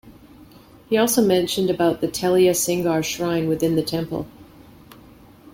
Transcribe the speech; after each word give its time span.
He 0.89 0.97
also 0.97 1.23
mentioned 1.23 1.69
about 1.69 2.01
the 2.01 2.07
Telliya 2.07 2.55
Singar 2.55 3.03
shrine 3.05 3.47
within 3.47 3.75
the 3.75 3.83
temple. 3.83 4.25